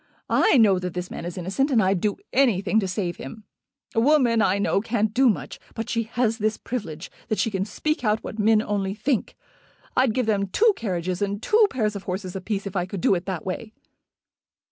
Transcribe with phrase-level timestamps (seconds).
[0.31, 3.43] I know that this man is innocent, and I'd do anything to save him.
[3.93, 7.65] A woman, I know, can't do much; but she has this privilege, that she can
[7.65, 9.35] speak out what men only think.
[9.95, 12.99] I'd give them two carriages and two pairs of horses a piece if I could
[13.01, 13.73] do it that way."